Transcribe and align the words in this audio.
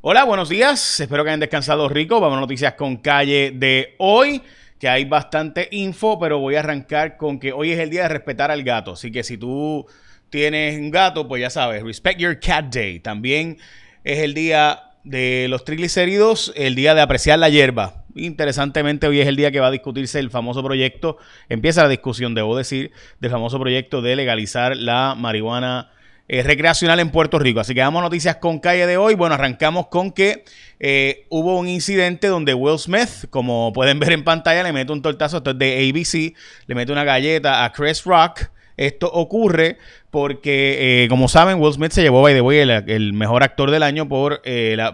Hola, 0.00 0.22
buenos 0.22 0.48
días. 0.48 1.00
Espero 1.00 1.24
que 1.24 1.30
hayan 1.30 1.40
descansado 1.40 1.88
rico. 1.88 2.20
Vamos 2.20 2.38
a 2.38 2.40
noticias 2.40 2.74
con 2.74 2.98
calle 2.98 3.50
de 3.52 3.96
hoy, 3.98 4.40
que 4.78 4.88
hay 4.88 5.04
bastante 5.04 5.68
info, 5.72 6.20
pero 6.20 6.38
voy 6.38 6.54
a 6.54 6.60
arrancar 6.60 7.16
con 7.16 7.40
que 7.40 7.52
hoy 7.52 7.72
es 7.72 7.80
el 7.80 7.90
día 7.90 8.02
de 8.02 8.10
respetar 8.10 8.52
al 8.52 8.62
gato. 8.62 8.92
Así 8.92 9.10
que 9.10 9.24
si 9.24 9.36
tú 9.36 9.86
tienes 10.30 10.78
un 10.78 10.92
gato, 10.92 11.26
pues 11.26 11.40
ya 11.40 11.50
sabes, 11.50 11.82
Respect 11.82 12.20
Your 12.20 12.38
Cat 12.38 12.72
Day. 12.72 13.00
También 13.00 13.58
es 14.04 14.20
el 14.20 14.34
día 14.34 14.84
de 15.02 15.48
los 15.50 15.64
triglicéridos, 15.64 16.52
el 16.54 16.76
día 16.76 16.94
de 16.94 17.00
apreciar 17.00 17.40
la 17.40 17.48
hierba. 17.48 18.04
Interesantemente, 18.14 19.08
hoy 19.08 19.20
es 19.20 19.26
el 19.26 19.34
día 19.34 19.50
que 19.50 19.58
va 19.58 19.66
a 19.66 19.72
discutirse 19.72 20.20
el 20.20 20.30
famoso 20.30 20.62
proyecto, 20.62 21.18
empieza 21.48 21.82
la 21.82 21.88
discusión, 21.88 22.36
debo 22.36 22.56
decir, 22.56 22.92
del 23.18 23.32
famoso 23.32 23.58
proyecto 23.58 24.00
de 24.00 24.14
legalizar 24.14 24.76
la 24.76 25.16
marihuana 25.18 25.90
eh, 26.30 26.42
recreacional 26.42 27.00
en 27.00 27.10
Puerto 27.10 27.38
Rico. 27.38 27.60
Así 27.60 27.72
que 27.74 27.80
vamos 27.80 28.00
a 28.00 28.02
noticias 28.02 28.36
con 28.36 28.58
calle 28.58 28.86
de 28.86 28.98
hoy. 28.98 29.14
Bueno, 29.14 29.34
arrancamos 29.34 29.86
con 29.86 30.12
que 30.12 30.44
eh, 30.78 31.24
hubo 31.30 31.58
un 31.58 31.68
incidente 31.68 32.26
donde 32.26 32.52
Will 32.52 32.78
Smith, 32.78 33.30
como 33.30 33.72
pueden 33.72 33.98
ver 33.98 34.12
en 34.12 34.24
pantalla, 34.24 34.62
le 34.62 34.74
mete 34.74 34.92
un 34.92 35.00
tortazo, 35.00 35.38
esto 35.38 35.52
es 35.52 35.58
de 35.58 35.88
ABC, 35.88 36.36
le 36.66 36.74
mete 36.74 36.92
una 36.92 37.04
galleta 37.04 37.64
a 37.64 37.72
Chris 37.72 38.04
Rock. 38.04 38.50
Esto 38.76 39.10
ocurre 39.10 39.78
porque, 40.10 41.04
eh, 41.04 41.08
como 41.08 41.28
saben, 41.28 41.60
Will 41.60 41.72
Smith 41.72 41.92
se 41.92 42.02
llevó, 42.02 42.20
by 42.20 42.34
the 42.34 42.42
way, 42.42 42.58
el, 42.58 43.12
mejor 43.14 43.42
actor 43.42 43.70
del 43.70 43.82
año 43.82 44.06
por 44.06 44.42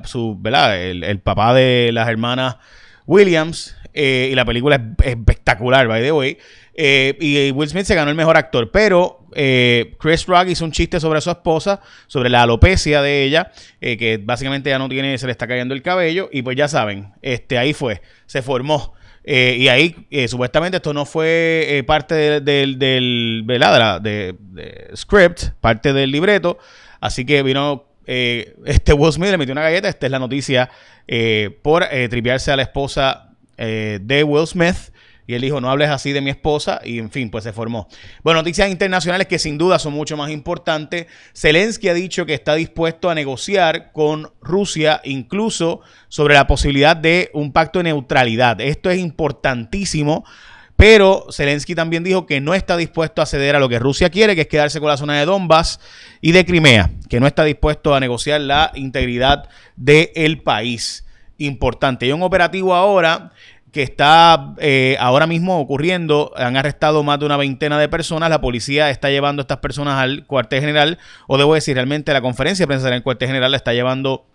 su, 0.04 0.38
¿verdad? 0.38 0.80
El, 0.80 1.18
papá 1.18 1.52
de 1.52 1.90
las 1.92 2.08
hermanas 2.08 2.58
Williams. 3.06 3.76
y 3.92 4.34
la 4.36 4.44
película 4.44 4.76
es 5.02 5.08
espectacular, 5.08 5.88
by 5.88 6.00
the 6.00 6.12
way. 6.12 6.38
y 6.76 7.50
Will 7.50 7.68
Smith 7.68 7.86
se 7.86 7.96
ganó 7.96 8.10
el 8.10 8.16
mejor 8.16 8.36
actor, 8.36 8.70
pero 8.70 9.23
eh, 9.34 9.94
Chris 9.98 10.26
Rock 10.26 10.48
hizo 10.48 10.64
un 10.64 10.72
chiste 10.72 11.00
sobre 11.00 11.20
su 11.20 11.30
esposa, 11.30 11.80
sobre 12.06 12.30
la 12.30 12.42
alopecia 12.42 13.02
de 13.02 13.24
ella, 13.24 13.50
eh, 13.80 13.96
que 13.96 14.18
básicamente 14.18 14.70
ya 14.70 14.78
no 14.78 14.88
tiene, 14.88 15.18
se 15.18 15.26
le 15.26 15.32
está 15.32 15.46
cayendo 15.46 15.74
el 15.74 15.82
cabello, 15.82 16.28
y 16.32 16.42
pues 16.42 16.56
ya 16.56 16.68
saben, 16.68 17.12
este, 17.22 17.58
ahí 17.58 17.72
fue, 17.72 18.02
se 18.26 18.42
formó. 18.42 18.94
Eh, 19.24 19.56
y 19.58 19.68
ahí, 19.68 20.06
supuestamente, 20.28 20.76
esto 20.76 20.92
no 20.92 21.06
fue 21.06 21.82
parte 21.86 22.40
del, 22.42 22.78
del, 22.78 23.44
de, 23.46 24.90
script, 24.94 25.50
parte 25.60 25.92
del 25.92 26.10
libreto, 26.10 26.58
así 27.00 27.24
que 27.24 27.42
vino 27.42 27.86
este 28.06 28.92
Will 28.92 29.12
Smith, 29.12 29.30
le 29.30 29.38
metió 29.38 29.52
una 29.52 29.62
galleta, 29.62 29.88
esta 29.88 30.06
es 30.06 30.12
la 30.12 30.18
noticia 30.18 30.70
por 31.62 31.86
tripearse 32.10 32.52
a 32.52 32.56
la 32.56 32.62
esposa 32.62 33.30
de 33.56 34.24
Will 34.26 34.46
Smith. 34.46 34.93
Y 35.26 35.34
él 35.34 35.40
dijo, 35.40 35.60
no 35.60 35.70
hables 35.70 35.88
así 35.88 36.12
de 36.12 36.20
mi 36.20 36.30
esposa. 36.30 36.80
Y 36.84 36.98
en 36.98 37.10
fin, 37.10 37.30
pues 37.30 37.44
se 37.44 37.52
formó. 37.52 37.88
Bueno, 38.22 38.40
noticias 38.40 38.70
internacionales 38.70 39.26
que 39.26 39.38
sin 39.38 39.56
duda 39.56 39.78
son 39.78 39.94
mucho 39.94 40.16
más 40.16 40.30
importantes. 40.30 41.06
Zelensky 41.34 41.88
ha 41.88 41.94
dicho 41.94 42.26
que 42.26 42.34
está 42.34 42.54
dispuesto 42.54 43.10
a 43.10 43.14
negociar 43.14 43.92
con 43.92 44.30
Rusia, 44.40 45.00
incluso 45.04 45.80
sobre 46.08 46.34
la 46.34 46.46
posibilidad 46.46 46.96
de 46.96 47.30
un 47.32 47.52
pacto 47.52 47.78
de 47.78 47.84
neutralidad. 47.84 48.60
Esto 48.60 48.90
es 48.90 48.98
importantísimo. 48.98 50.24
Pero 50.76 51.26
Zelensky 51.30 51.74
también 51.74 52.02
dijo 52.02 52.26
que 52.26 52.40
no 52.40 52.52
está 52.52 52.76
dispuesto 52.76 53.22
a 53.22 53.26
ceder 53.26 53.54
a 53.54 53.60
lo 53.60 53.68
que 53.68 53.78
Rusia 53.78 54.10
quiere, 54.10 54.34
que 54.34 54.42
es 54.42 54.48
quedarse 54.48 54.80
con 54.80 54.88
la 54.88 54.96
zona 54.96 55.18
de 55.18 55.24
Donbass 55.24 55.78
y 56.20 56.32
de 56.32 56.44
Crimea, 56.44 56.90
que 57.08 57.20
no 57.20 57.26
está 57.26 57.44
dispuesto 57.44 57.94
a 57.94 58.00
negociar 58.00 58.40
la 58.40 58.72
integridad 58.74 59.48
del 59.76 60.42
país. 60.42 61.06
Importante. 61.38 62.06
Hay 62.06 62.12
un 62.12 62.22
operativo 62.22 62.74
ahora 62.74 63.32
que 63.74 63.82
está 63.82 64.54
eh, 64.58 64.96
ahora 65.00 65.26
mismo 65.26 65.58
ocurriendo. 65.58 66.32
Han 66.36 66.56
arrestado 66.56 67.02
más 67.02 67.18
de 67.18 67.26
una 67.26 67.36
veintena 67.36 67.76
de 67.76 67.88
personas. 67.88 68.30
La 68.30 68.40
policía 68.40 68.88
está 68.88 69.10
llevando 69.10 69.40
a 69.40 69.42
estas 69.42 69.58
personas 69.58 70.00
al 70.00 70.26
cuartel 70.26 70.60
general, 70.60 70.98
o 71.26 71.36
debo 71.36 71.54
decir, 71.54 71.74
realmente 71.74 72.12
la 72.12 72.20
conferencia 72.20 72.62
de 72.62 72.68
prensa 72.68 72.86
en 72.86 72.94
el 72.94 73.02
cuartel 73.02 73.28
general 73.28 73.50
la 73.50 73.56
está 73.56 73.72
llevando 73.72 74.26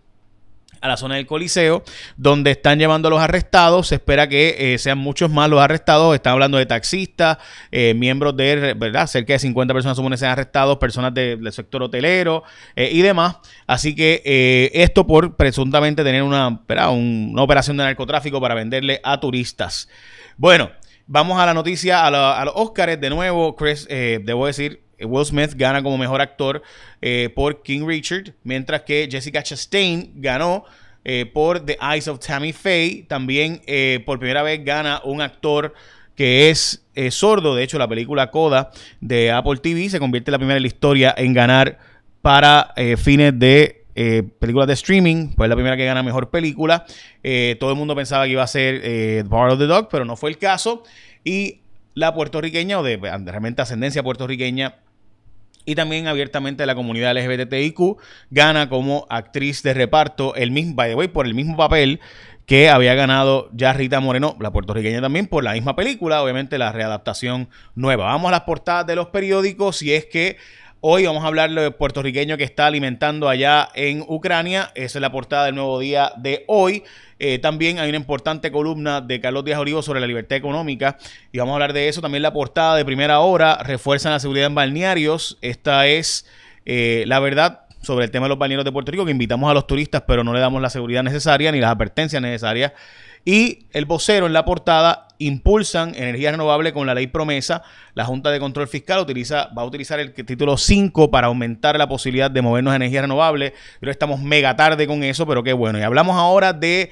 a 0.82 0.88
la 0.88 0.98
zona 0.98 1.16
del 1.16 1.26
Coliseo, 1.26 1.84
donde 2.18 2.52
están 2.52 2.80
llevando 2.80 3.08
a 3.08 3.12
los 3.12 3.20
arrestados. 3.20 3.88
Se 3.88 3.96
espera 3.96 4.28
que 4.28 4.74
eh, 4.74 4.78
sean 4.78 4.98
muchos 4.98 5.30
más 5.30 5.50
los 5.50 5.60
arrestados. 5.60 6.16
Están 6.16 6.34
hablando 6.34 6.58
de 6.58 6.66
taxistas, 6.66 7.38
eh, 7.72 7.94
miembros 7.94 8.36
de, 8.36 8.74
¿verdad? 8.76 9.08
Cerca 9.08 9.34
de 9.34 9.40
50 9.40 9.74
personas 9.74 9.98
supone 9.98 10.18
sean 10.18 10.32
arrestados, 10.32 10.78
personas 10.78 11.14
del 11.14 11.52
sector 11.52 11.84
hotelero 11.84 12.44
eh, 12.76 12.90
y 12.92 13.02
demás. 13.02 13.38
Así 13.68 13.96
que 13.96 14.70
esto 14.74 15.06
por 15.06 15.36
presuntamente 15.36 16.04
tener 16.04 16.24
una, 16.24 16.62
una 16.92 17.42
operación 17.42 17.78
de 17.78 17.84
narcotráfico 17.84 18.40
para 18.42 18.56
venderle 18.56 19.00
a 19.04 19.20
turistas. 19.20 19.90
Bueno, 20.38 20.72
vamos 21.08 21.40
a 21.40 21.46
la 21.46 21.54
noticia, 21.54 22.06
a, 22.06 22.42
a 22.42 22.46
los 22.46 22.54
Óscares. 22.56 23.00
De 23.00 23.10
nuevo, 23.10 23.56
Chris, 23.56 23.88
debo 23.88 24.46
decir, 24.46 24.89
Will 25.06 25.26
Smith 25.26 25.54
gana 25.56 25.82
como 25.82 25.98
mejor 25.98 26.22
actor 26.22 26.62
eh, 27.02 27.30
por 27.34 27.62
King 27.62 27.86
Richard, 27.86 28.34
mientras 28.44 28.82
que 28.82 29.08
Jessica 29.10 29.44
Chastain 29.44 30.14
ganó 30.16 30.66
eh, 31.04 31.30
por 31.34 31.66
The 31.66 31.78
Eyes 31.82 32.08
of 32.08 32.20
Tammy 32.20 32.54
Faye. 32.54 33.06
También 33.08 33.62
eh, 33.66 34.02
por 34.06 34.20
primera 34.20 34.44
vez 34.44 34.64
gana 34.64 35.02
un 35.04 35.22
actor 35.22 35.74
que 36.16 36.50
es 36.50 36.84
sordo. 37.12 37.56
De 37.56 37.64
hecho, 37.64 37.78
la 37.78 37.88
película 37.88 38.30
Coda 38.30 38.72
de 39.00 39.32
Apple 39.32 39.58
TV 39.58 39.90
se 39.90 40.00
convierte 40.00 40.32
en 40.32 40.34
la 40.34 40.38
primera 40.38 40.58
en 40.58 40.64
la 40.64 40.68
historia 40.68 41.16
en 41.18 41.34
ganar 41.34 41.80
para 42.22 42.74
fines 42.98 43.40
de 43.40 43.86
películas 44.38 44.68
de 44.68 44.74
streaming, 44.74 45.30
pues 45.36 45.50
la 45.50 45.56
primera 45.56 45.78
que 45.78 45.86
gana 45.86 46.04
mejor 46.04 46.30
película. 46.30 46.86
todo 47.58 47.72
el 47.72 47.78
mundo 47.78 47.96
pensaba 47.96 48.26
que 48.26 48.32
iba 48.32 48.44
a 48.44 48.48
ser 48.48 48.82
The 48.82 49.24
Power 49.30 49.54
of 49.54 49.60
the 49.60 49.66
Dog, 49.66 49.88
pero 49.90 50.04
no 50.04 50.18
fue 50.18 50.30
el 50.30 50.38
caso. 50.38 50.84
Y 51.24 51.62
la 51.94 52.14
puertorriqueña, 52.14 52.80
o 52.80 52.84
de 52.84 52.98
realmente 52.98 53.62
ascendencia 53.62 54.04
puertorriqueña, 54.04 54.76
y 55.70 55.76
también 55.76 56.08
abiertamente 56.08 56.66
la 56.66 56.74
comunidad 56.74 57.16
LGBTIQ 57.16 57.98
gana 58.32 58.70
como 58.70 59.06
actriz 59.08 59.62
de 59.62 59.76
reparto 59.76 60.34
el 60.34 60.50
mismo, 60.50 60.74
by 60.74 60.90
the 60.90 60.96
way, 60.96 61.08
por 61.08 61.28
el 61.28 61.36
mismo 61.36 61.56
papel 61.56 62.00
que 62.48 62.72
había 62.72 62.96
ganado 62.96 63.52
ya 63.54 63.72
Rita 63.74 64.00
Moreno, 64.00 64.36
la 64.40 64.52
puertorriqueña 64.52 65.00
también, 65.00 65.28
por 65.28 65.44
la 65.44 65.54
misma 65.54 65.76
película, 65.76 66.24
obviamente 66.24 66.58
la 66.58 66.72
readaptación 66.72 67.50
nueva. 67.76 68.06
Vamos 68.06 68.30
a 68.30 68.32
las 68.32 68.42
portadas 68.42 68.88
de 68.88 68.96
los 68.96 69.10
periódicos 69.10 69.84
y 69.84 69.94
es 69.94 70.06
que 70.06 70.38
Hoy 70.82 71.06
vamos 71.06 71.26
a 71.26 71.28
hablar 71.28 71.52
del 71.52 71.74
puertorriqueño 71.74 72.38
que 72.38 72.46
está 72.46 72.68
alimentando 72.68 73.28
allá 73.28 73.68
en 73.76 74.02
Ucrania. 74.08 74.72
Esa 74.76 75.00
es 75.00 75.02
la 75.02 75.12
portada 75.12 75.44
del 75.44 75.56
nuevo 75.56 75.78
día 75.78 76.14
de 76.16 76.46
hoy. 76.48 76.86
Eh, 77.20 77.38
también 77.38 77.80
hay 77.80 77.90
una 77.90 77.98
importante 77.98 78.50
columna 78.50 79.02
de 79.02 79.20
Carlos 79.20 79.44
Díaz 79.44 79.60
Olivo 79.60 79.82
sobre 79.82 80.00
la 80.00 80.08
libertad 80.08 80.38
económica 80.38 80.98
y 81.34 81.38
vamos 81.38 81.52
a 81.52 81.56
hablar 81.56 81.74
de 81.74 81.90
eso. 81.90 82.00
También 82.00 82.22
la 82.22 82.32
portada 82.32 82.78
de 82.78 82.86
primera 82.86 83.20
hora 83.20 83.58
refuerzan 83.62 84.14
la 84.14 84.22
seguridad 84.22 84.48
en 84.48 84.56
balnearios. 84.56 85.38
Esta 85.42 85.86
es 85.86 86.26
eh, 86.66 87.04
la 87.08 87.20
verdad 87.20 87.66
sobre 87.82 88.06
el 88.06 88.12
tema 88.12 88.26
de 88.26 88.30
los 88.30 88.38
balnearios 88.38 88.66
de 88.66 88.72
Puerto 88.72 88.92
Rico, 88.92 89.06
que 89.06 89.12
invitamos 89.12 89.50
a 89.50 89.54
los 89.54 89.68
turistas, 89.68 90.04
pero 90.08 90.24
no 90.24 90.34
le 90.34 90.40
damos 90.40 90.62
la 90.62 90.70
seguridad 90.70 91.04
necesaria 91.04 91.52
ni 91.52 91.60
las 91.60 91.72
advertencias 91.72 92.22
necesarias. 92.22 92.74
Y 93.26 93.66
el 93.72 93.86
vocero 93.86 94.28
en 94.28 94.34
la 94.34 94.46
portada 94.46 95.08
impulsan 95.18 95.94
energía 95.96 96.32
renovable 96.32 96.72
con 96.72 96.88
la 96.88 96.94
ley 96.94 97.08
promesa. 97.08 97.64
La 97.94 98.06
Junta 98.06 98.32
de 98.32 98.40
Control 98.40 98.68
Fiscal 98.68 99.00
utiliza, 99.00 99.50
va 99.58 99.64
a 99.64 99.66
utilizar 99.66 100.00
el 100.00 100.14
título 100.14 100.58
5 100.58 101.12
para 101.12 101.28
aumentar 101.28 101.78
la 101.78 101.88
posibilidad 101.88 102.32
de 102.32 102.42
movernos 102.42 102.74
a 102.74 102.78
energía 102.78 103.02
renovable. 103.02 103.54
Pero 103.80 103.92
estamos 103.92 104.22
mega 104.22 104.56
tarde 104.56 104.88
con 104.88 105.04
eso, 105.04 105.28
pero 105.28 105.44
qué 105.44 105.54
bueno. 105.54 105.78
Y 105.80 105.82
hablamos 105.82 106.16
ahora 106.16 106.54
de 106.54 106.92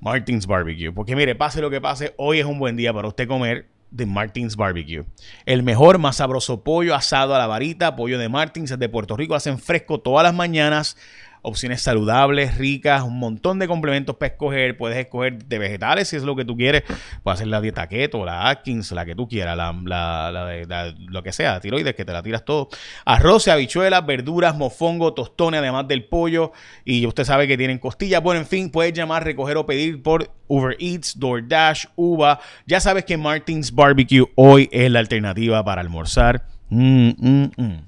Martins 0.00 0.46
Barbecue. 0.46 0.92
Porque 0.92 1.14
mire, 1.14 1.34
pase 1.34 1.60
lo 1.60 1.70
que 1.70 1.80
pase, 1.80 2.14
hoy 2.16 2.40
es 2.40 2.46
un 2.46 2.58
buen 2.58 2.76
día 2.76 2.92
para 2.92 3.08
usted 3.08 3.28
comer 3.28 3.66
de 3.90 4.06
Martins 4.06 4.56
Barbecue. 4.56 5.04
El 5.46 5.62
mejor, 5.62 5.98
más 5.98 6.16
sabroso 6.16 6.62
pollo 6.62 6.94
asado 6.94 7.34
a 7.34 7.38
la 7.38 7.46
varita, 7.46 7.96
pollo 7.96 8.18
de 8.18 8.28
Martins 8.28 8.78
de 8.78 8.88
Puerto 8.88 9.16
Rico. 9.16 9.34
Hacen 9.34 9.58
fresco 9.58 10.00
todas 10.00 10.24
las 10.24 10.34
mañanas 10.34 10.96
opciones 11.42 11.82
saludables, 11.82 12.58
ricas, 12.58 13.02
un 13.02 13.18
montón 13.18 13.58
de 13.58 13.68
complementos 13.68 14.16
para 14.16 14.32
escoger. 14.32 14.76
Puedes 14.76 14.98
escoger 14.98 15.44
de 15.44 15.58
vegetales 15.58 16.08
si 16.08 16.16
es 16.16 16.22
lo 16.22 16.36
que 16.36 16.44
tú 16.44 16.56
quieres. 16.56 16.82
Puedes 17.22 17.38
hacer 17.38 17.48
la 17.48 17.60
dieta 17.60 17.88
keto, 17.88 18.24
la 18.24 18.48
Atkins, 18.48 18.92
la 18.92 19.04
que 19.04 19.14
tú 19.14 19.28
quieras, 19.28 19.56
la, 19.56 19.72
la, 19.72 20.94
lo 20.98 21.22
que 21.22 21.32
sea, 21.32 21.60
tiroides, 21.60 21.94
que 21.94 22.04
te 22.04 22.12
la 22.12 22.22
tiras 22.22 22.44
todo. 22.44 22.68
Arroz, 23.04 23.48
habichuelas, 23.48 24.04
verduras, 24.04 24.56
mofongo, 24.56 25.14
tostones, 25.14 25.60
además 25.60 25.88
del 25.88 26.04
pollo. 26.04 26.52
Y 26.84 27.06
usted 27.06 27.24
sabe 27.24 27.46
que 27.48 27.56
tienen 27.56 27.78
costillas. 27.78 28.22
Bueno, 28.22 28.40
en 28.40 28.46
fin, 28.46 28.70
puedes 28.70 28.92
llamar, 28.92 29.24
recoger 29.24 29.56
o 29.56 29.66
pedir 29.66 30.02
por 30.02 30.30
Uber 30.48 30.76
Eats, 30.78 31.18
DoorDash, 31.18 31.86
Uva. 31.96 32.40
Ya 32.66 32.80
sabes 32.80 33.04
que 33.04 33.16
Martins 33.16 33.74
Barbecue 33.74 34.26
hoy 34.34 34.68
es 34.72 34.90
la 34.90 34.98
alternativa 34.98 35.64
para 35.64 35.80
almorzar. 35.80 36.44
Mm, 36.68 37.10
mm, 37.18 37.50
mm. 37.56 37.84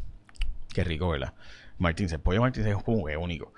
Qué 0.72 0.84
rico, 0.84 1.08
¿verdad? 1.10 1.34
Martínez, 1.82 2.18
Pollo 2.18 2.40
Martínez 2.40 2.76
es 2.76 2.82
como 2.82 3.04
que 3.04 3.16
único. 3.16 3.52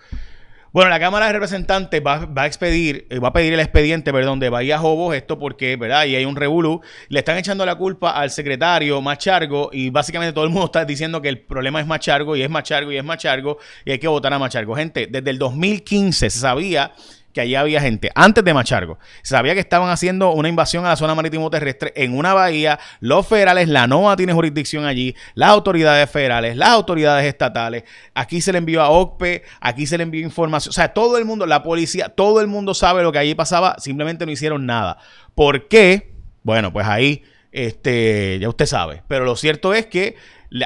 Bueno, 0.74 0.90
la 0.90 0.98
Cámara 0.98 1.28
de 1.28 1.34
Representantes 1.34 2.02
va, 2.04 2.28
a 2.34 2.46
expedir, 2.48 3.06
eh, 3.08 3.20
va 3.20 3.28
a 3.28 3.32
pedir 3.32 3.52
el 3.52 3.60
expediente, 3.60 4.12
perdón, 4.12 4.40
de 4.40 4.48
Bahía 4.48 4.76
Jobos, 4.76 5.14
esto 5.14 5.38
porque, 5.38 5.76
¿verdad? 5.76 6.04
Y 6.06 6.16
hay 6.16 6.24
un 6.24 6.34
revolú. 6.34 6.80
Le 7.08 7.20
están 7.20 7.38
echando 7.38 7.64
la 7.64 7.76
culpa 7.76 8.10
al 8.10 8.32
secretario 8.32 9.00
Machargo 9.00 9.70
y 9.72 9.90
básicamente 9.90 10.32
todo 10.32 10.42
el 10.42 10.50
mundo 10.50 10.66
está 10.66 10.84
diciendo 10.84 11.22
que 11.22 11.28
el 11.28 11.38
problema 11.38 11.80
es 11.80 11.86
Machargo 11.86 12.34
y 12.34 12.42
es 12.42 12.50
Machargo 12.50 12.90
y 12.90 12.96
es 12.96 13.04
Machargo 13.04 13.58
y 13.84 13.92
hay 13.92 14.00
que 14.00 14.08
votar 14.08 14.34
a 14.34 14.38
Machargo. 14.40 14.74
Gente, 14.74 15.06
desde 15.06 15.30
el 15.30 15.38
2015 15.38 16.28
se 16.28 16.38
sabía 16.40 16.90
que 17.34 17.40
allí 17.40 17.56
había 17.56 17.80
gente, 17.80 18.10
antes 18.14 18.44
de 18.44 18.54
Machargo. 18.54 18.98
Sabía 19.22 19.54
que 19.54 19.60
estaban 19.60 19.90
haciendo 19.90 20.30
una 20.30 20.48
invasión 20.48 20.86
a 20.86 20.90
la 20.90 20.96
zona 20.96 21.16
marítimo 21.16 21.50
terrestre 21.50 21.92
en 21.96 22.16
una 22.16 22.32
bahía. 22.32 22.78
Los 23.00 23.26
federales, 23.26 23.68
la 23.68 23.88
NOAA 23.88 24.16
tiene 24.16 24.32
jurisdicción 24.32 24.84
allí, 24.84 25.16
las 25.34 25.50
autoridades 25.50 26.08
federales, 26.08 26.56
las 26.56 26.68
autoridades 26.70 27.26
estatales. 27.26 27.82
Aquí 28.14 28.40
se 28.40 28.52
le 28.52 28.58
envió 28.58 28.80
a 28.82 28.88
OCPE, 28.88 29.42
aquí 29.60 29.86
se 29.86 29.98
le 29.98 30.04
envió 30.04 30.22
información. 30.22 30.70
O 30.70 30.72
sea, 30.72 30.94
todo 30.94 31.18
el 31.18 31.24
mundo, 31.24 31.44
la 31.44 31.64
policía, 31.64 32.08
todo 32.08 32.40
el 32.40 32.46
mundo 32.46 32.72
sabe 32.72 33.02
lo 33.02 33.10
que 33.10 33.18
allí 33.18 33.34
pasaba, 33.34 33.74
simplemente 33.78 34.24
no 34.24 34.32
hicieron 34.32 34.64
nada. 34.64 34.98
¿Por 35.34 35.66
qué? 35.66 36.14
Bueno, 36.44 36.72
pues 36.72 36.86
ahí, 36.86 37.24
este, 37.50 38.38
ya 38.40 38.48
usted 38.48 38.66
sabe. 38.66 39.02
Pero 39.08 39.24
lo 39.24 39.34
cierto 39.34 39.74
es 39.74 39.86
que 39.86 40.14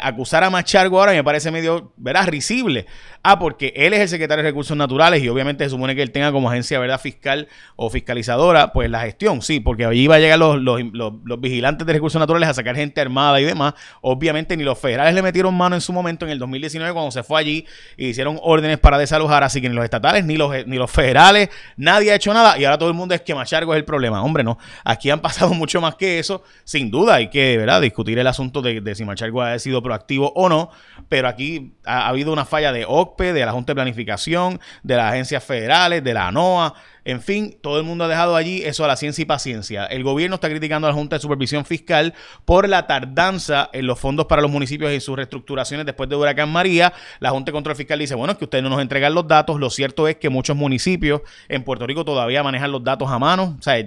acusar 0.02 0.44
a 0.44 0.50
Machargo 0.50 1.00
ahora 1.00 1.12
me 1.12 1.24
parece 1.24 1.50
medio, 1.50 1.92
¿verdad? 1.96 2.28
Risible. 2.28 2.86
Ah, 3.22 3.38
porque 3.38 3.72
él 3.74 3.92
es 3.92 4.00
el 4.00 4.08
secretario 4.08 4.44
de 4.44 4.50
Recursos 4.50 4.76
Naturales 4.76 5.22
y 5.22 5.28
obviamente 5.28 5.64
se 5.64 5.70
supone 5.70 5.96
que 5.96 6.02
él 6.02 6.12
tenga 6.12 6.30
como 6.30 6.48
agencia, 6.50 6.78
¿verdad? 6.78 7.00
Fiscal 7.00 7.48
o 7.74 7.90
fiscalizadora, 7.90 8.72
pues 8.72 8.88
la 8.90 9.00
gestión, 9.00 9.42
sí, 9.42 9.60
porque 9.60 9.84
allí 9.84 10.06
va 10.06 10.16
a 10.16 10.18
llegar 10.18 10.38
los, 10.38 10.60
los, 10.60 11.40
vigilantes 11.40 11.86
de 11.86 11.92
Recursos 11.92 12.18
Naturales 12.20 12.48
a 12.48 12.54
sacar 12.54 12.76
gente 12.76 13.00
armada 13.00 13.40
y 13.40 13.44
demás. 13.44 13.74
Obviamente 14.02 14.56
ni 14.56 14.62
los 14.62 14.78
federales 14.78 15.14
le 15.14 15.22
metieron 15.22 15.54
mano 15.54 15.74
en 15.74 15.80
su 15.80 15.92
momento 15.92 16.26
en 16.26 16.32
el 16.32 16.38
2019 16.38 16.92
cuando 16.92 17.10
se 17.10 17.22
fue 17.22 17.40
allí 17.40 17.66
y 17.96 18.08
hicieron 18.08 18.38
órdenes 18.42 18.78
para 18.78 18.98
desalojar, 18.98 19.42
así 19.42 19.60
que 19.60 19.68
ni 19.68 19.74
los 19.74 19.84
estatales, 19.84 20.24
ni 20.24 20.36
los, 20.36 20.66
ni 20.66 20.76
los 20.76 20.90
federales, 20.90 21.50
nadie 21.76 22.12
ha 22.12 22.14
hecho 22.14 22.32
nada 22.32 22.58
y 22.58 22.64
ahora 22.64 22.78
todo 22.78 22.88
el 22.88 22.94
mundo 22.94 23.14
es 23.14 23.22
que 23.22 23.34
Machargo 23.34 23.74
es 23.74 23.78
el 23.78 23.84
problema. 23.84 24.22
Hombre, 24.22 24.44
no, 24.44 24.58
aquí 24.84 25.10
han 25.10 25.20
pasado 25.28 25.52
mucho 25.54 25.80
más 25.80 25.96
que 25.96 26.18
eso, 26.18 26.44
sin 26.64 26.90
duda 26.90 27.16
hay 27.16 27.30
que, 27.30 27.56
¿verdad? 27.58 27.80
Discutir 27.80 28.18
el 28.18 28.26
asunto 28.26 28.62
de, 28.62 28.80
de 28.80 28.94
si 28.94 29.04
Machargo 29.04 29.42
ha 29.42 29.50
proactivo 29.82 30.32
o 30.34 30.48
no, 30.48 30.70
pero 31.08 31.28
aquí 31.28 31.72
ha, 31.84 32.08
habido 32.08 32.32
una 32.32 32.44
falla 32.44 32.72
de 32.72 32.84
OCPE, 32.86 33.32
de 33.32 33.46
la 33.46 33.52
Junta 33.52 33.72
de 33.72 33.76
Planificación, 33.76 34.60
de 34.82 34.96
las 34.96 35.12
agencias 35.12 35.44
federales, 35.44 36.02
de 36.02 36.14
la 36.14 36.28
ANOA, 36.28 36.74
en 37.08 37.22
fin, 37.22 37.56
todo 37.62 37.78
el 37.78 37.84
mundo 37.84 38.04
ha 38.04 38.08
dejado 38.08 38.36
allí 38.36 38.62
eso 38.64 38.84
a 38.84 38.86
la 38.86 38.94
ciencia 38.94 39.22
y 39.22 39.24
paciencia. 39.24 39.86
El 39.86 40.04
gobierno 40.04 40.34
está 40.34 40.50
criticando 40.50 40.86
a 40.86 40.90
la 40.90 40.94
Junta 40.94 41.16
de 41.16 41.20
Supervisión 41.20 41.64
Fiscal 41.64 42.12
por 42.44 42.68
la 42.68 42.86
tardanza 42.86 43.70
en 43.72 43.86
los 43.86 43.98
fondos 43.98 44.26
para 44.26 44.42
los 44.42 44.50
municipios 44.50 44.92
y 44.92 45.00
sus 45.00 45.16
reestructuraciones 45.16 45.86
después 45.86 46.10
de 46.10 46.16
Huracán 46.16 46.50
María. 46.50 46.92
La 47.20 47.30
Junta 47.30 47.46
de 47.50 47.54
Control 47.54 47.76
Fiscal 47.76 47.98
dice, 47.98 48.14
bueno, 48.14 48.32
es 48.32 48.38
que 48.38 48.44
ustedes 48.44 48.62
no 48.62 48.68
nos 48.68 48.82
entregan 48.82 49.14
los 49.14 49.26
datos. 49.26 49.58
Lo 49.58 49.70
cierto 49.70 50.06
es 50.06 50.16
que 50.16 50.28
muchos 50.28 50.54
municipios 50.54 51.22
en 51.48 51.64
Puerto 51.64 51.86
Rico 51.86 52.04
todavía 52.04 52.42
manejan 52.42 52.70
los 52.70 52.84
datos 52.84 53.10
a 53.10 53.18
mano. 53.18 53.56
O 53.58 53.62
sea, 53.62 53.82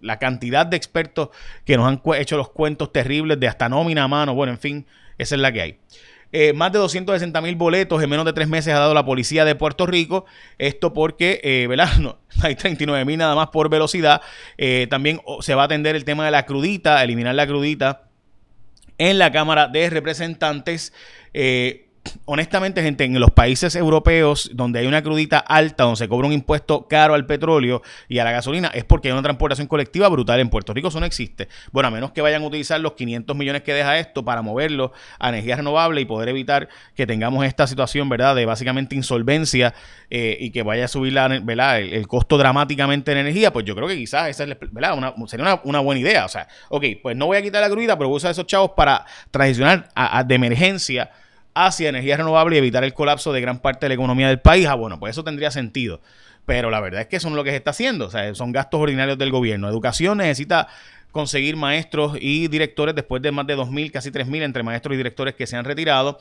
la 0.00 0.18
cantidad 0.18 0.66
de 0.66 0.76
expertos 0.76 1.28
que 1.64 1.76
nos 1.76 1.86
han 1.86 2.02
hecho 2.16 2.36
los 2.36 2.48
cuentos 2.48 2.92
terribles 2.92 3.38
de 3.38 3.46
hasta 3.46 3.68
nómina 3.68 4.02
a 4.02 4.08
mano, 4.08 4.34
bueno, 4.34 4.52
en 4.52 4.58
fin, 4.58 4.86
esa 5.18 5.34
es 5.34 5.40
la 5.40 5.52
que 5.52 5.62
hay. 5.62 5.78
Eh, 6.34 6.54
más 6.54 6.72
de 6.72 6.78
260 6.78 7.42
mil 7.42 7.56
boletos 7.56 8.02
en 8.02 8.08
menos 8.08 8.24
de 8.24 8.32
tres 8.32 8.48
meses 8.48 8.72
ha 8.72 8.78
dado 8.78 8.94
la 8.94 9.04
policía 9.04 9.44
de 9.44 9.54
Puerto 9.54 9.86
Rico. 9.86 10.24
Esto 10.58 10.92
porque, 10.94 11.40
eh, 11.44 11.66
¿verdad? 11.68 11.90
No, 12.00 12.18
hay 12.42 12.54
39 12.54 13.04
mil 13.04 13.18
nada 13.18 13.34
más 13.34 13.48
por 13.48 13.68
velocidad. 13.68 14.22
Eh, 14.56 14.86
también 14.88 15.20
oh, 15.24 15.42
se 15.42 15.54
va 15.54 15.62
a 15.62 15.64
atender 15.66 15.94
el 15.94 16.04
tema 16.04 16.24
de 16.24 16.30
la 16.30 16.46
crudita, 16.46 17.04
eliminar 17.04 17.34
la 17.34 17.46
crudita 17.46 18.08
en 18.96 19.18
la 19.18 19.30
Cámara 19.30 19.68
de 19.68 19.90
Representantes. 19.90 20.94
Eh, 21.34 21.81
honestamente, 22.24 22.82
gente, 22.82 23.04
en 23.04 23.18
los 23.18 23.30
países 23.30 23.74
europeos 23.74 24.50
donde 24.54 24.80
hay 24.80 24.86
una 24.86 25.02
crudita 25.02 25.38
alta, 25.38 25.84
donde 25.84 25.98
se 25.98 26.08
cobra 26.08 26.26
un 26.26 26.32
impuesto 26.32 26.86
caro 26.88 27.14
al 27.14 27.26
petróleo 27.26 27.82
y 28.08 28.18
a 28.18 28.24
la 28.24 28.32
gasolina, 28.32 28.68
es 28.68 28.84
porque 28.84 29.08
hay 29.08 29.12
una 29.12 29.22
transportación 29.22 29.66
colectiva 29.66 30.08
brutal. 30.08 30.40
En 30.40 30.48
Puerto 30.48 30.72
Rico 30.72 30.88
eso 30.88 31.00
no 31.00 31.06
existe. 31.06 31.48
Bueno, 31.72 31.88
a 31.88 31.90
menos 31.90 32.12
que 32.12 32.20
vayan 32.20 32.42
a 32.42 32.46
utilizar 32.46 32.80
los 32.80 32.92
500 32.92 33.36
millones 33.36 33.62
que 33.62 33.74
deja 33.74 33.98
esto 33.98 34.24
para 34.24 34.42
moverlo 34.42 34.92
a 35.18 35.28
energía 35.28 35.56
renovable 35.56 36.00
y 36.00 36.04
poder 36.04 36.28
evitar 36.28 36.68
que 36.94 37.06
tengamos 37.06 37.44
esta 37.44 37.66
situación, 37.66 38.08
¿verdad?, 38.08 38.34
de 38.34 38.46
básicamente 38.46 38.94
insolvencia 38.94 39.74
eh, 40.10 40.36
y 40.40 40.50
que 40.50 40.62
vaya 40.62 40.86
a 40.86 40.88
subir 40.88 41.12
la, 41.12 41.28
¿verdad? 41.28 41.80
El, 41.80 42.06
costo 42.06 42.36
dramáticamente 42.36 43.12
en 43.12 43.18
energía, 43.18 43.52
pues 43.52 43.64
yo 43.64 43.74
creo 43.74 43.88
que 43.88 43.96
quizás 43.96 44.28
esa 44.28 44.44
es, 44.44 44.56
¿verdad? 44.70 44.98
Una, 44.98 45.14
sería 45.26 45.60
una, 45.64 45.80
buena 45.80 46.00
idea. 46.00 46.26
O 46.26 46.28
sea, 46.28 46.48
ok, 46.68 46.84
pues 47.02 47.16
no 47.16 47.26
voy 47.26 47.38
a 47.38 47.42
quitar 47.42 47.62
la 47.62 47.70
crudita, 47.70 47.96
pero 47.96 48.08
voy 48.08 48.16
a 48.16 48.18
usar 48.18 48.30
esos 48.32 48.46
chavos 48.46 48.72
para 48.76 49.06
transicionar 49.30 49.88
a, 49.94 50.22
de 50.22 50.34
emergencia 50.34 51.10
hacia 51.54 51.88
energía 51.88 52.16
renovable 52.16 52.56
y 52.56 52.58
evitar 52.58 52.84
el 52.84 52.94
colapso 52.94 53.32
de 53.32 53.40
gran 53.40 53.58
parte 53.58 53.86
de 53.86 53.88
la 53.88 53.94
economía 53.94 54.28
del 54.28 54.40
país. 54.40 54.66
Ah, 54.66 54.74
bueno, 54.74 54.98
pues 54.98 55.12
eso 55.12 55.24
tendría 55.24 55.50
sentido. 55.50 56.00
Pero 56.46 56.70
la 56.70 56.80
verdad 56.80 57.02
es 57.02 57.06
que 57.06 57.16
eso 57.16 57.28
no 57.28 57.36
es 57.36 57.38
lo 57.38 57.44
que 57.44 57.50
se 57.50 57.56
está 57.56 57.70
haciendo. 57.70 58.06
O 58.06 58.10
sea, 58.10 58.34
son 58.34 58.52
gastos 58.52 58.80
ordinarios 58.80 59.18
del 59.18 59.30
gobierno. 59.30 59.68
Educación 59.68 60.18
necesita 60.18 60.68
conseguir 61.12 61.56
maestros 61.56 62.16
y 62.18 62.48
directores 62.48 62.94
después 62.94 63.22
de 63.22 63.30
más 63.30 63.46
de 63.46 63.56
2.000, 63.56 63.92
casi 63.92 64.10
3.000 64.10 64.42
entre 64.42 64.62
maestros 64.62 64.94
y 64.94 64.96
directores 64.96 65.34
que 65.34 65.46
se 65.46 65.56
han 65.56 65.64
retirado. 65.64 66.18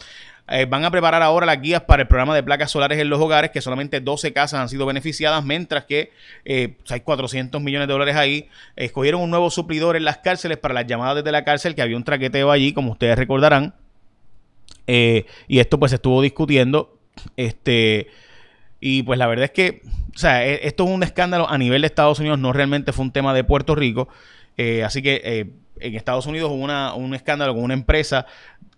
Eh, 0.50 0.66
van 0.66 0.83
a 0.83 0.92
preparar 0.92 1.24
ahora 1.24 1.45
las 1.45 1.62
guías 1.62 1.81
para 1.83 2.01
el 2.04 2.07
programa 2.10 2.36
de 2.36 2.44
placas 2.44 2.72
solares 2.72 3.00
en 3.00 3.10
los 3.10 3.19
hogares, 3.19 3.51
que 3.51 3.62
solamente 3.62 4.01
12 4.01 4.33
casas 4.33 4.60
han 4.60 4.69
sido 4.69 4.86
beneficiadas, 4.86 5.44
mientras 5.45 5.86
que 5.86 6.12
eh, 6.44 6.75
hay 6.89 7.00
400 7.00 7.62
millones 7.62 7.88
de 7.88 7.94
dólares 7.94 8.16
ahí. 8.18 8.50
Escogieron 8.75 9.22
un 9.22 9.30
nuevo 9.30 9.50
suplidor 9.50 9.95
en 9.95 10.04
las 10.04 10.18
cárceles 10.18 10.57
para 10.57 10.74
las 10.74 10.86
llamadas 10.86 11.16
desde 11.16 11.31
la 11.31 11.45
cárcel, 11.45 11.74
que 11.74 11.81
había 11.81 11.95
un 11.95 12.04
traqueteo 12.04 12.51
allí, 12.51 12.74
como 12.74 12.92
ustedes 12.92 13.18
recordarán. 13.18 13.74
Eh, 14.88 15.25
y 15.48 15.60
esto 15.60 15.80
pues 15.80 15.92
se 15.92 15.95
estuvo 15.95 16.22
discutiendo. 16.22 16.98
Este, 17.38 18.07
y 18.80 19.04
pues 19.04 19.19
la 19.19 19.28
verdad 19.28 19.45
es 19.45 19.51
que, 19.51 19.81
o 20.16 20.18
sea, 20.18 20.45
e, 20.45 20.68
esto 20.68 20.86
es 20.86 20.89
un 20.89 21.04
escándalo 21.04 21.50
a 21.50 21.57
nivel 21.57 21.81
de 21.81 21.88
Estados 21.88 22.19
Unidos, 22.19 22.39
no 22.39 22.54
realmente 22.54 22.92
fue 22.94 23.06
un 23.06 23.12
tema 23.12 23.33
de 23.33 23.44
Puerto 23.44 23.75
Rico. 23.75 24.10
Eh, 24.57 24.83
así 24.83 25.01
que 25.01 25.22
eh, 25.24 25.50
en 25.81 25.95
Estados 25.95 26.25
Unidos 26.25 26.51
hubo 26.51 26.63
una, 26.63 26.94
un 26.94 27.13
escándalo 27.16 27.54
con 27.54 27.63
una 27.63 27.74
empresa 27.74 28.25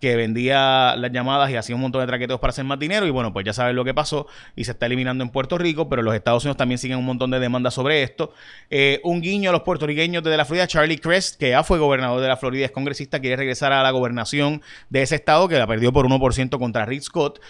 que 0.00 0.16
vendía 0.16 0.96
las 0.96 1.12
llamadas 1.12 1.50
y 1.50 1.56
hacía 1.56 1.74
un 1.74 1.80
montón 1.80 2.02
de 2.02 2.06
traqueteos 2.06 2.38
para 2.38 2.50
hacer 2.50 2.64
más 2.64 2.78
dinero. 2.78 3.06
Y 3.06 3.10
bueno, 3.10 3.32
pues 3.32 3.46
ya 3.46 3.52
saben 3.52 3.74
lo 3.74 3.84
que 3.84 3.94
pasó 3.94 4.26
y 4.54 4.64
se 4.64 4.72
está 4.72 4.86
eliminando 4.86 5.24
en 5.24 5.30
Puerto 5.30 5.56
Rico, 5.56 5.88
pero 5.88 6.02
los 6.02 6.14
Estados 6.14 6.44
Unidos 6.44 6.56
también 6.56 6.78
siguen 6.78 6.98
un 6.98 7.06
montón 7.06 7.30
de 7.30 7.40
demandas 7.40 7.74
sobre 7.74 8.02
esto. 8.02 8.34
Eh, 8.70 9.00
un 9.02 9.22
guiño 9.22 9.50
a 9.50 9.52
los 9.52 9.62
puertorriqueños 9.62 10.22
de 10.22 10.36
la 10.36 10.44
Florida, 10.44 10.66
Charlie 10.66 10.98
Crest, 10.98 11.38
que 11.38 11.50
ya 11.50 11.62
fue 11.62 11.78
gobernador 11.78 12.20
de 12.20 12.28
la 12.28 12.36
Florida, 12.36 12.66
es 12.66 12.70
congresista, 12.70 13.20
quiere 13.20 13.36
regresar 13.36 13.72
a 13.72 13.82
la 13.82 13.90
gobernación 13.92 14.60
de 14.90 15.02
ese 15.02 15.14
estado, 15.14 15.48
que 15.48 15.58
la 15.58 15.66
perdió 15.66 15.92
por 15.92 16.06
1% 16.06 16.58
contra 16.58 16.84
Rick 16.84 17.02
Scott. 17.02 17.40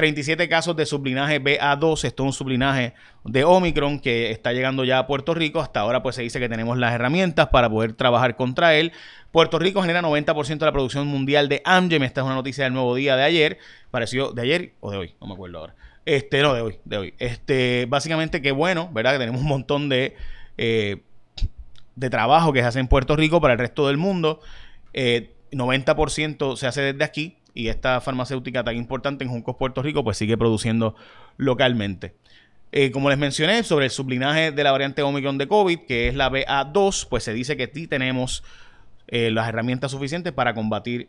37 0.00 0.48
casos 0.48 0.74
de 0.76 0.86
sublinaje 0.86 1.42
BA2, 1.42 2.04
esto 2.04 2.22
es 2.22 2.26
un 2.26 2.32
sublinaje 2.32 2.94
de 3.24 3.44
Omicron 3.44 4.00
que 4.00 4.30
está 4.30 4.54
llegando 4.54 4.82
ya 4.82 4.96
a 4.96 5.06
Puerto 5.06 5.34
Rico. 5.34 5.60
Hasta 5.60 5.80
ahora 5.80 6.02
pues 6.02 6.16
se 6.16 6.22
dice 6.22 6.40
que 6.40 6.48
tenemos 6.48 6.78
las 6.78 6.94
herramientas 6.94 7.48
para 7.48 7.68
poder 7.68 7.92
trabajar 7.92 8.34
contra 8.34 8.74
él. 8.76 8.92
Puerto 9.30 9.58
Rico 9.58 9.82
genera 9.82 10.00
90% 10.00 10.56
de 10.56 10.64
la 10.64 10.72
producción 10.72 11.06
mundial 11.06 11.50
de 11.50 11.60
Amgen. 11.66 12.02
Esta 12.02 12.22
es 12.22 12.24
una 12.24 12.34
noticia 12.34 12.64
del 12.64 12.72
nuevo 12.72 12.94
día 12.94 13.14
de 13.14 13.24
ayer. 13.24 13.58
Pareció 13.90 14.32
de 14.32 14.40
ayer 14.40 14.72
o 14.80 14.90
de 14.90 14.96
hoy, 14.96 15.14
no 15.20 15.26
me 15.26 15.34
acuerdo 15.34 15.58
ahora. 15.58 15.74
Este, 16.06 16.40
no, 16.40 16.54
de 16.54 16.62
hoy, 16.62 16.78
de 16.86 16.96
hoy. 16.96 17.14
Este, 17.18 17.84
básicamente 17.86 18.40
que 18.40 18.52
bueno, 18.52 18.88
¿verdad? 18.94 19.12
Que 19.12 19.18
tenemos 19.18 19.42
un 19.42 19.48
montón 19.48 19.90
de, 19.90 20.16
eh, 20.56 21.02
de 21.94 22.08
trabajo 22.08 22.54
que 22.54 22.60
se 22.60 22.66
hace 22.68 22.80
en 22.80 22.88
Puerto 22.88 23.16
Rico 23.16 23.42
para 23.42 23.52
el 23.52 23.58
resto 23.58 23.86
del 23.86 23.98
mundo. 23.98 24.40
90% 24.94 26.54
eh, 26.54 26.56
se 26.56 26.66
hace 26.66 26.80
desde 26.80 27.04
aquí 27.04 27.36
y 27.54 27.68
esta 27.68 28.00
farmacéutica 28.00 28.64
tan 28.64 28.76
importante 28.76 29.24
en 29.24 29.30
Juncos, 29.30 29.56
Puerto 29.56 29.82
Rico, 29.82 30.04
pues 30.04 30.16
sigue 30.16 30.36
produciendo 30.36 30.94
localmente. 31.36 32.14
Eh, 32.72 32.90
como 32.92 33.10
les 33.10 33.18
mencioné, 33.18 33.62
sobre 33.64 33.86
el 33.86 33.90
sublinaje 33.90 34.52
de 34.52 34.64
la 34.64 34.70
variante 34.70 35.02
Omicron 35.02 35.38
de 35.38 35.48
COVID, 35.48 35.80
que 35.80 36.08
es 36.08 36.14
la 36.14 36.30
BA2, 36.30 37.08
pues 37.08 37.24
se 37.24 37.32
dice 37.32 37.56
que 37.56 37.70
sí 37.72 37.86
tenemos 37.88 38.44
eh, 39.08 39.30
las 39.32 39.48
herramientas 39.48 39.90
suficientes 39.90 40.32
para 40.32 40.54
combatir 40.54 41.08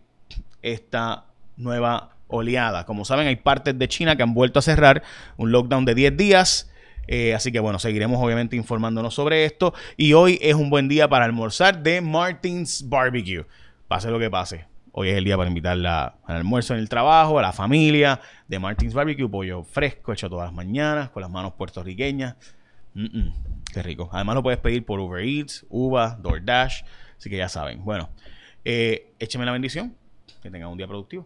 esta 0.63 1.25
nueva 1.57 2.15
oleada. 2.27 2.85
Como 2.85 3.05
saben, 3.05 3.27
hay 3.27 3.35
partes 3.35 3.77
de 3.77 3.87
China 3.87 4.15
que 4.15 4.23
han 4.23 4.33
vuelto 4.33 4.57
a 4.57 4.63
cerrar 4.63 5.03
un 5.37 5.51
lockdown 5.51 5.85
de 5.85 5.93
10 5.93 6.17
días. 6.17 6.71
Eh, 7.07 7.35
así 7.35 7.51
que 7.51 7.59
bueno, 7.59 7.77
seguiremos 7.77 8.23
obviamente 8.23 8.55
informándonos 8.55 9.13
sobre 9.13 9.45
esto. 9.45 9.73
Y 9.97 10.13
hoy 10.13 10.39
es 10.41 10.55
un 10.55 10.69
buen 10.71 10.87
día 10.87 11.07
para 11.07 11.25
almorzar 11.25 11.83
de 11.83 12.01
Martins 12.01 12.89
Barbecue. 12.89 13.45
Pase 13.87 14.09
lo 14.09 14.17
que 14.17 14.31
pase. 14.31 14.70
Hoy 14.93 15.09
es 15.09 15.15
el 15.15 15.23
día 15.23 15.37
para 15.37 15.47
invitarla 15.47 16.17
al 16.25 16.35
almuerzo 16.37 16.73
en 16.73 16.81
el 16.81 16.89
trabajo, 16.89 17.39
a 17.39 17.41
la 17.41 17.53
familia, 17.53 18.19
de 18.47 18.59
Martins 18.59 18.93
Barbecue, 18.93 19.29
pollo 19.29 19.63
fresco, 19.63 20.11
hecho 20.11 20.29
todas 20.29 20.47
las 20.47 20.53
mañanas, 20.53 21.09
con 21.11 21.21
las 21.21 21.31
manos 21.31 21.53
puertorriqueñas. 21.53 22.35
qué 23.73 23.83
rico. 23.83 24.09
Además 24.11 24.35
lo 24.35 24.43
puedes 24.43 24.59
pedir 24.59 24.85
por 24.85 24.99
Uber 24.99 25.23
Eats, 25.23 25.65
Uva, 25.69 26.17
DoorDash, 26.21 26.83
así 27.17 27.29
que 27.29 27.37
ya 27.37 27.47
saben. 27.47 27.85
Bueno, 27.85 28.09
eh, 28.65 29.13
écheme 29.17 29.45
la 29.45 29.53
bendición, 29.53 29.95
que 30.43 30.51
tengan 30.51 30.69
un 30.69 30.77
día 30.77 30.87
productivo. 30.87 31.25